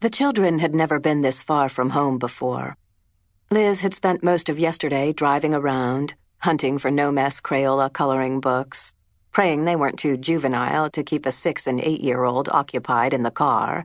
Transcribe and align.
The 0.00 0.10
children 0.10 0.60
had 0.60 0.76
never 0.76 1.00
been 1.00 1.22
this 1.22 1.42
far 1.42 1.68
from 1.68 1.90
home 1.90 2.18
before. 2.18 2.76
Liz 3.50 3.80
had 3.80 3.94
spent 3.94 4.22
most 4.22 4.48
of 4.48 4.56
yesterday 4.56 5.12
driving 5.12 5.54
around, 5.54 6.14
hunting 6.38 6.78
for 6.78 6.88
no 6.88 7.10
mess 7.10 7.40
Crayola 7.40 7.92
coloring 7.92 8.38
books, 8.38 8.92
praying 9.32 9.64
they 9.64 9.74
weren't 9.74 9.98
too 9.98 10.16
juvenile 10.16 10.88
to 10.90 11.02
keep 11.02 11.26
a 11.26 11.32
six 11.32 11.66
and 11.66 11.80
eight 11.80 12.00
year 12.00 12.22
old 12.22 12.48
occupied 12.50 13.12
in 13.12 13.24
the 13.24 13.32
car, 13.32 13.84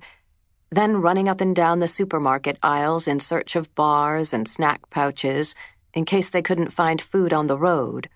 then 0.69 1.01
running 1.01 1.27
up 1.27 1.41
and 1.41 1.55
down 1.55 1.79
the 1.79 1.87
supermarket 1.87 2.59
aisles 2.61 3.07
in 3.07 3.19
search 3.19 3.55
of 3.55 3.73
bars 3.73 4.35
and 4.35 4.47
snack 4.47 4.87
pouches 4.91 5.55
in 5.95 6.05
case 6.05 6.29
they 6.29 6.43
couldn't 6.43 6.69
find 6.69 7.01
food 7.01 7.33
on 7.33 7.47
the 7.47 7.57
road, 7.57 8.07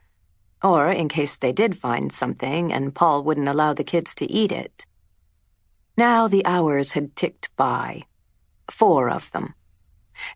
or 0.64 0.92
in 0.92 1.10
case 1.10 1.36
they 1.36 1.52
did 1.52 1.76
find 1.76 2.12
something 2.12 2.72
and 2.72 2.94
Paul 2.94 3.24
wouldn't 3.24 3.50
allow 3.50 3.74
the 3.74 3.84
kids 3.84 4.14
to 4.14 4.32
eat 4.32 4.52
it. 4.52 4.86
Now 5.98 6.28
the 6.28 6.46
hours 6.46 6.92
had 6.92 7.16
ticked 7.16 7.50
by, 7.56 8.04
four 8.70 9.10
of 9.10 9.32
them, 9.32 9.56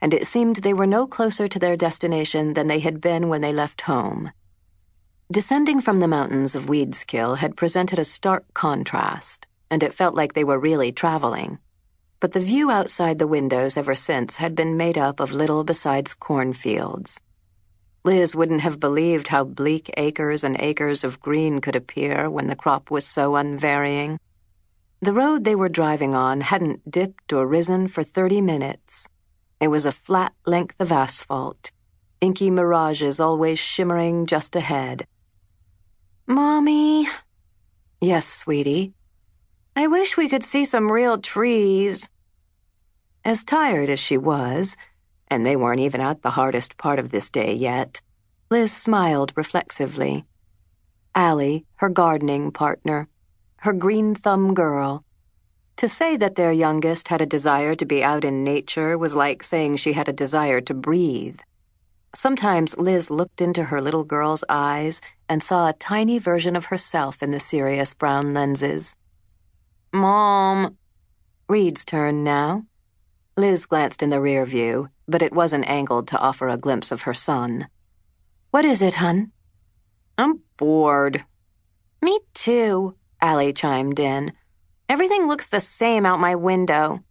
and 0.02 0.12
it 0.12 0.26
seemed 0.26 0.55
they 0.55 0.73
were 0.73 0.88
no 0.88 1.05
closer 1.05 1.48
to 1.48 1.59
their 1.59 1.77
destination 1.77 2.55
than 2.55 2.66
they 2.66 2.80
had 2.80 2.99
been 2.99 3.30
when 3.30 3.41
they 3.41 3.53
left 3.53 3.81
home. 3.81 4.31
Descending 5.31 5.80
from 5.80 6.00
the 6.00 6.08
mountains 6.08 6.55
of 6.55 6.66
Wedeskyull 6.66 7.38
had 7.38 7.55
presented 7.55 8.00
a 8.00 8.03
stark 8.03 8.52
contrast, 8.55 9.48
and 9.70 9.84
it 9.84 9.94
felt 9.94 10.16
like 10.16 10.34
they 10.34 10.44
were 10.44 10.58
really 10.58 10.91
traveling. 10.91 11.59
But 12.20 12.31
the 12.31 12.39
view 12.39 12.72
outside 12.72 13.20
the 13.20 13.28
windows 13.28 13.78
ever 13.78 13.94
since 13.94 14.38
had 14.38 14.55
been 14.55 14.78
made 14.78 14.98
up 14.98 15.20
of 15.20 15.31
little 15.31 15.64
besides 15.64 16.16
cornfields. 16.16 17.22
Liz 18.03 18.36
wouldn't 18.36 18.62
have 18.62 18.80
believed 18.80 19.28
how 19.28 19.44
bleak 19.44 19.91
acres 19.95 20.44
and 20.44 20.59
acres 20.59 21.03
of 21.03 21.20
green 21.20 21.62
could 21.62 21.75
appear 21.75 22.31
when 22.31 22.48
the 22.48 22.55
crop 22.55 22.89
was 22.89 23.05
so 23.05 23.36
unvarying. 23.36 24.20
The 25.04 25.14
road 25.14 25.46
they 25.46 25.55
were 25.55 25.68
driving 25.68 26.14
on 26.14 26.41
hadn't 26.41 26.90
dipped 26.90 27.34
or 27.34 27.48
risen 27.48 27.88
for 27.88 28.04
30 28.04 28.40
minutes. 28.40 29.09
It 29.59 29.70
was 29.70 29.88
a 29.88 29.92
flat 29.92 30.34
length 30.46 30.76
of 30.80 30.92
asphalt, 30.92 31.72
inky 32.22 32.52
mirages 32.52 33.20
always 33.20 33.58
shimmering 33.58 34.28
just 34.28 34.56
ahead. 34.56 35.08
Mommy? 36.28 37.08
Yes, 38.00 38.28
sweetie. 38.28 38.94
I 39.75 39.88
wish 39.88 40.17
we 40.17 40.30
could 40.30 40.44
see 40.44 40.66
some 40.66 40.92
real 40.92 41.18
trees. 41.18 42.08
As 43.25 43.44
tired 43.44 43.90
as 43.90 44.00
she 44.00 44.20
was, 44.20 44.78
and 45.30 45.44
they 45.44 45.56
weren't 45.56 45.80
even 45.80 46.02
at 46.02 46.22
the 46.22 46.31
hardest 46.31 46.78
part 46.78 47.00
of 47.00 47.09
this 47.09 47.31
day 47.31 47.56
yet, 47.56 48.02
Liz 48.52 48.72
smiled 48.72 49.34
reflexively. 49.36 50.25
Ally, 51.16 51.62
her 51.78 51.90
gardening 51.90 52.52
partner, 52.52 53.08
her 53.62 53.73
green 53.73 54.16
thumb 54.16 54.56
girl. 54.56 55.06
To 55.78 55.88
say 55.88 56.17
that 56.17 56.36
their 56.36 56.52
youngest 56.52 57.09
had 57.09 57.22
a 57.22 57.28
desire 57.28 57.76
to 57.76 57.86
be 57.86 58.03
out 58.03 58.26
in 58.26 58.44
nature 58.44 58.98
was 58.98 59.16
like 59.16 59.44
saying 59.44 59.76
she 59.78 59.94
had 59.94 60.09
a 60.09 60.14
desire 60.14 60.62
to 60.62 60.73
breathe. 60.73 61.40
Sometimes 62.16 62.76
Liz 62.78 63.12
looked 63.12 63.40
into 63.40 63.66
her 63.66 63.80
little 63.80 64.03
girl's 64.03 64.44
eyes 64.50 65.00
and 65.30 65.44
saw 65.44 65.70
a 65.70 65.73
tiny 65.73 66.18
version 66.18 66.56
of 66.56 66.66
herself 66.66 67.22
in 67.22 67.30
the 67.30 67.40
serious 67.40 67.94
brown 67.94 68.34
lenses. 68.34 68.98
Mom. 69.94 70.75
Reed's 71.48 71.86
turn 71.86 72.23
now. 72.23 72.66
Liz 73.38 73.68
glanced 73.68 74.02
in 74.02 74.09
the 74.09 74.22
rear 74.22 74.44
view, 74.44 74.90
but 75.08 75.22
it 75.22 75.34
wasn't 75.34 75.70
angled 75.70 76.08
to 76.08 76.18
offer 76.18 76.50
a 76.50 76.58
glimpse 76.58 76.92
of 76.92 77.03
her 77.03 77.14
son. 77.14 77.68
What 78.50 78.66
is 78.66 78.81
it, 78.81 78.96
hun? 78.96 79.31
I'm 80.18 80.42
bored. 80.58 81.25
Me 82.02 82.20
too. 82.34 82.96
Ally 83.22 83.52
chimed 83.52 84.00
in. 84.00 84.33
Everything 84.89 85.27
looks 85.27 85.47
the 85.47 85.59
same 85.59 86.05
out 86.05 86.19
my 86.19 86.36
window. 86.36 87.03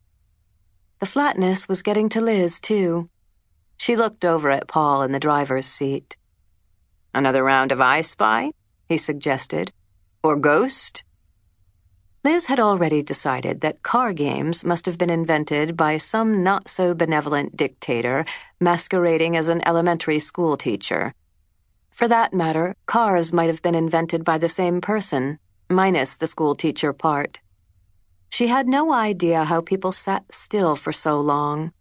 The 0.99 1.07
flatness 1.07 1.69
was 1.69 1.83
getting 1.83 2.09
to 2.11 2.21
Liz, 2.21 2.61
too. 2.61 3.09
She 3.79 3.97
looked 3.97 4.25
over 4.25 4.51
at 4.51 4.69
Paul 4.69 5.03
in 5.03 5.13
the 5.13 5.21
driver's 5.21 5.67
seat. 5.67 6.17
Another 7.15 7.43
round 7.43 7.73
of 7.73 7.81
I 7.81 8.03
Spy? 8.03 8.53
he 8.89 8.99
suggested. 8.99 9.73
Or 10.23 10.37
Ghost? 10.37 11.05
Liz 12.23 12.47
had 12.47 12.61
already 12.61 13.03
decided 13.03 13.63
that 13.63 13.83
car 13.83 14.13
games 14.13 14.63
must 14.63 14.85
have 14.85 14.99
been 14.99 15.09
invented 15.09 15.75
by 15.75 15.97
some 15.97 16.43
not 16.43 16.69
so 16.69 16.93
benevolent 16.93 17.57
dictator 17.57 18.27
masquerading 18.61 19.37
as 19.37 19.49
an 19.49 19.67
elementary 19.67 20.19
school 20.19 20.59
teacher. 20.59 21.15
For 21.91 22.07
that 22.09 22.35
matter, 22.35 22.75
cars 22.85 23.33
might 23.33 23.47
have 23.47 23.63
been 23.63 23.75
invented 23.75 24.23
by 24.23 24.37
the 24.37 24.51
same 24.51 24.83
person 24.83 25.39
minus 25.71 26.15
the 26.15 26.27
schoolteacher 26.27 26.93
part. 26.93 27.39
She 28.29 28.49
had 28.49 28.67
no 28.67 28.93
idea 28.93 29.45
how 29.45 29.61
people 29.61 29.93
sat 29.93 30.25
still 30.35 30.77
for 30.77 30.93
so 30.93 31.21
long. 31.21 31.73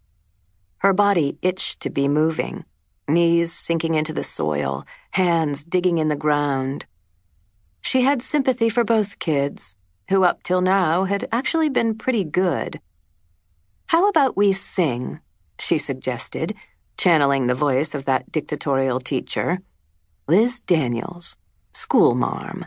Her 0.78 0.92
body 0.92 1.38
itched 1.42 1.80
to 1.80 1.90
be 1.90 2.08
moving, 2.08 2.64
knees 3.08 3.52
sinking 3.52 3.94
into 3.94 4.12
the 4.12 4.24
soil, 4.24 4.86
hands 5.10 5.64
digging 5.64 5.98
in 5.98 6.08
the 6.08 6.16
ground. 6.16 6.86
She 7.82 8.02
had 8.02 8.22
sympathy 8.22 8.68
for 8.68 8.84
both 8.84 9.18
kids, 9.18 9.76
who 10.08 10.24
up 10.24 10.42
till 10.42 10.60
now 10.60 11.04
had 11.04 11.28
actually 11.32 11.68
been 11.68 11.98
pretty 11.98 12.24
good. 12.24 12.80
How 13.86 14.08
about 14.08 14.36
we 14.36 14.52
sing? 14.52 15.20
she 15.58 15.78
suggested, 15.78 16.54
channeling 16.96 17.46
the 17.46 17.54
voice 17.54 17.94
of 17.94 18.04
that 18.04 18.30
dictatorial 18.30 19.00
teacher. 19.00 19.60
Liz 20.28 20.60
Daniels, 20.60 21.36
schoolmarm 21.72 22.66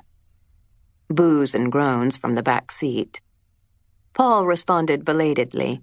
boos 1.16 1.54
and 1.56 1.72
groans 1.72 2.18
from 2.18 2.36
the 2.36 2.44
back 2.44 2.72
seat. 2.72 3.22
Paul 4.14 4.46
responded 4.46 5.06
belatedly. 5.06 5.82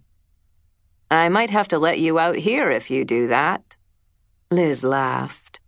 I 1.11 1.29
might 1.29 1.51
have 1.51 1.69
to 1.69 1.79
let 1.79 1.99
you 1.99 2.19
out 2.19 2.37
here 2.37 2.71
if 2.71 2.91
you 2.91 3.05
do 3.05 3.27
that. 3.29 3.77
Liz 4.51 4.85
laughed. 4.85 5.61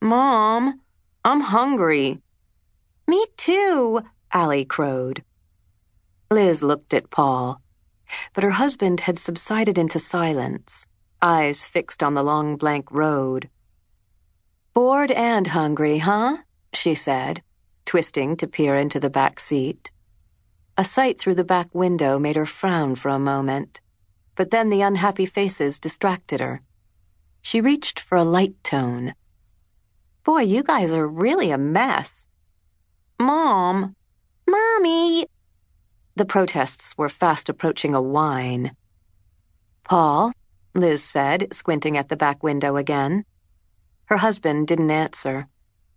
Mom, 0.00 0.80
I'm 1.24 1.40
hungry. 1.40 2.18
Me 3.06 3.26
too, 3.36 4.02
Ally 4.32 4.64
crowed. 4.64 5.22
Liz 6.30 6.62
looked 6.62 6.94
at 6.94 7.10
Paul, 7.10 7.60
but 8.34 8.44
her 8.44 8.52
husband 8.52 9.00
had 9.00 9.18
subsided 9.18 9.76
into 9.76 9.98
silence, 9.98 10.86
eyes 11.20 11.64
fixed 11.64 12.02
on 12.02 12.14
the 12.14 12.22
long 12.22 12.56
blank 12.56 12.90
road. 12.90 13.48
Bored 14.74 15.10
and 15.10 15.48
hungry, 15.48 15.98
huh? 15.98 16.38
she 16.72 16.94
said 16.94 17.42
twisting 17.84 18.36
to 18.36 18.46
peer 18.46 18.76
into 18.76 19.00
the 19.00 19.10
back 19.10 19.40
seat. 19.40 19.90
A 20.76 20.84
sight 20.84 21.18
through 21.18 21.34
the 21.34 21.44
back 21.44 21.74
window 21.74 22.18
made 22.18 22.36
her 22.36 22.46
frown 22.46 22.94
for 22.94 23.08
a 23.08 23.18
moment, 23.18 23.80
but 24.34 24.50
then 24.50 24.70
the 24.70 24.82
unhappy 24.82 25.26
faces 25.26 25.78
distracted 25.78 26.40
her. 26.40 26.62
She 27.42 27.60
reached 27.60 28.00
for 28.00 28.16
a 28.16 28.24
light 28.24 28.54
tone. 28.62 29.14
Boy, 30.24 30.42
you 30.42 30.62
guys 30.62 30.94
are 30.94 31.06
really 31.06 31.50
a 31.50 31.58
mess. 31.58 32.26
Mom! 33.20 33.96
Mommy! 34.48 35.26
The 36.14 36.24
protests 36.24 36.96
were 36.96 37.08
fast 37.08 37.48
approaching 37.48 37.94
a 37.94 38.02
whine. 38.02 38.76
Paul, 39.84 40.32
Liz 40.74 41.02
said, 41.02 41.48
squinting 41.52 41.96
at 41.96 42.08
the 42.08 42.16
back 42.16 42.42
window 42.42 42.76
again. 42.76 43.24
Her 44.06 44.18
husband 44.18 44.68
didn't 44.68 44.90
answer. 44.90 45.48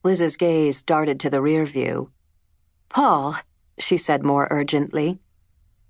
Liz's 0.06 0.38
gaze 0.38 0.84
darted 0.84 1.20
to 1.20 1.32
the 1.32 1.42
rear 1.42 1.66
view. 1.66 2.12
Paul, 2.90 3.36
she 3.80 3.98
said 3.98 4.24
more 4.24 4.48
urgently. 4.52 5.18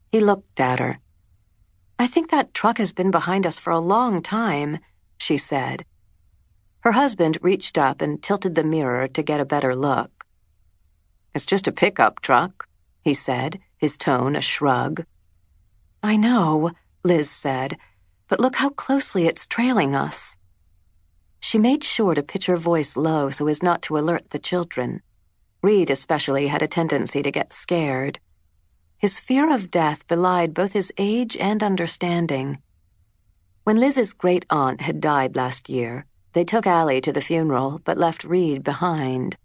He 0.09 0.22
looked 0.22 0.62
at 0.62 0.80
her. 0.80 1.00
I 2.00 2.08
think 2.08 2.31
that 2.31 2.53
truck 2.53 2.78
has 2.78 2.94
been 2.94 3.12
behind 3.12 3.46
us 3.46 3.59
for 3.59 3.72
a 3.72 3.80
long 3.80 4.22
time, 4.22 4.80
she 5.18 5.38
said. 5.38 5.84
Her 6.80 6.94
husband 6.94 7.40
reached 7.42 7.78
up 7.78 8.02
and 8.02 8.24
tilted 8.24 8.56
the 8.56 8.64
mirror 8.64 9.09
to 9.09 9.22
get 9.22 9.42
a 9.42 9.52
better 9.53 9.76
look. 9.76 10.26
It's 11.34 11.46
just 11.46 11.68
a 11.68 11.74
pickup 11.74 12.22
truck, 12.22 12.70
he 13.03 13.14
said, 13.14 13.59
his 13.78 13.97
tone 13.97 14.38
a 14.38 14.42
shrug. 14.42 15.06
I 16.02 16.16
know, 16.16 16.72
Liz 17.03 17.30
said, 17.30 17.78
but 18.29 18.40
look 18.40 18.56
how 18.56 18.70
closely 18.70 19.28
it's 19.28 19.46
trailing 19.46 19.94
us. 19.94 20.38
She 21.47 21.59
made 21.59 21.84
sure 21.84 22.16
to 22.16 22.24
pitch 22.24 22.47
her 22.47 22.58
voice 22.58 22.97
low 22.97 23.30
so 23.30 23.47
as 23.47 23.62
not 23.62 23.84
to 23.84 24.00
alert 24.00 24.32
the 24.32 24.40
children. 24.40 25.03
Reed, 25.62 25.92
especially, 25.92 26.47
had 26.47 26.64
a 26.64 26.68
tendency 26.68 27.22
to 27.22 27.30
get 27.30 27.53
scared. 27.53 28.20
His 28.97 29.20
fear 29.20 29.53
of 29.53 29.70
death 29.70 30.08
belied 30.08 30.56
both 30.56 30.74
his 30.74 30.92
age 30.97 31.38
and 31.38 31.62
understanding. 31.62 32.64
When 33.64 33.80
Liz's 33.80 34.12
great 34.12 34.47
aunt 34.50 34.82
had 34.82 35.00
died 35.00 35.36
last 35.36 35.70
year, 35.70 36.08
they 36.34 36.44
took 36.44 36.66
Ally 36.66 37.00
to 37.02 37.14
the 37.14 37.22
funeral 37.22 37.80
but 37.86 38.00
left 38.00 38.24
Reed 38.24 38.64
behind. 38.64 39.36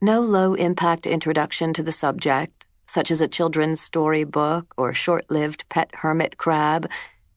No 0.00 0.20
low 0.20 0.54
impact 0.54 1.04
introduction 1.04 1.72
to 1.72 1.82
the 1.82 1.90
subject, 1.90 2.64
such 2.86 3.10
as 3.10 3.20
a 3.20 3.26
children's 3.26 3.80
story 3.80 4.22
book 4.22 4.72
or 4.76 4.94
short 4.94 5.28
lived 5.28 5.68
pet 5.68 5.90
hermit 5.94 6.38
crab, 6.38 6.88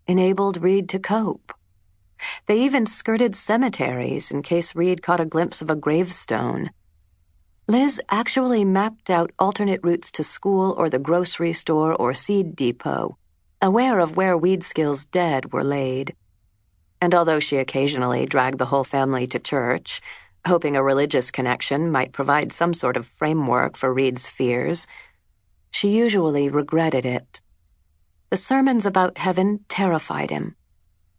enabled 0.05 0.61
Reed 0.61 0.87
to 0.89 0.99
cope. 0.99 1.51
They 2.45 2.59
even 2.59 2.85
skirted 2.85 3.35
cemeteries 3.35 4.31
in 4.31 4.41
case 4.41 4.75
Reed 4.75 5.01
caught 5.01 5.19
a 5.19 5.25
glimpse 5.25 5.61
of 5.61 5.69
a 5.69 5.75
gravestone. 5.75 6.71
Liz 7.67 8.01
actually 8.09 8.65
mapped 8.65 9.09
out 9.09 9.31
alternate 9.39 9.79
routes 9.83 10.11
to 10.11 10.23
school 10.23 10.73
or 10.77 10.89
the 10.89 10.99
grocery 10.99 11.53
store 11.53 11.93
or 11.93 12.13
seed 12.13 12.55
depot, 12.55 13.17
aware 13.61 13.99
of 13.99 14.17
where 14.17 14.37
Wedeskyull's 14.37 15.05
dead 15.05 15.53
were 15.53 15.63
laid. 15.63 16.15
And 16.99 17.15
although 17.15 17.39
she 17.39 17.57
occasionally 17.57 18.25
dragged 18.25 18.57
the 18.57 18.65
whole 18.65 18.83
family 18.83 19.25
to 19.27 19.39
church, 19.39 20.01
hoping 20.45 20.75
a 20.75 20.83
religious 20.83 21.31
connection 21.31 21.91
might 21.91 22.11
provide 22.11 22.51
some 22.51 22.73
sort 22.73 22.97
of 22.97 23.07
framework 23.07 23.77
for 23.77 23.93
Reed's 23.93 24.29
fears, 24.29 24.85
she 25.71 25.89
usually 25.89 26.49
regretted 26.49 27.05
it. 27.05 27.41
The 28.29 28.37
sermons 28.37 28.85
about 28.85 29.17
heaven 29.17 29.65
terrified 29.69 30.29
him, 30.29 30.55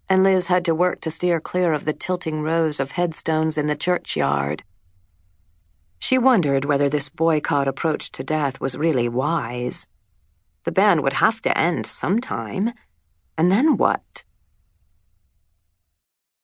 and 0.09 0.23
Liz 0.23 0.49
had 0.49 0.65
to 0.65 0.75
work 0.75 1.01
to 1.03 1.11
steer 1.11 1.41
clear 1.41 1.73
of 1.73 1.85
the 1.85 1.93
tilting 1.93 2.43
rows 2.43 2.81
of 2.81 2.93
headstones 2.93 3.57
in 3.57 3.67
the 3.67 3.77
churchyard. 3.77 4.63
She 5.99 6.19
wondered 6.19 6.65
whether 6.65 6.89
this 6.89 7.09
boycott 7.09 7.69
approach 7.69 8.11
to 8.13 8.25
death 8.25 8.61
was 8.61 8.77
really 8.77 9.09
wise. 9.09 9.87
The 10.65 10.73
band 10.73 11.03
would 11.03 11.15
have 11.15 11.41
to 11.43 11.57
end 11.57 11.87
sometime, 11.87 12.73
and 13.39 13.51
then 13.51 13.77
what? 13.77 14.25